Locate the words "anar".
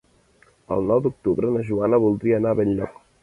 2.41-2.57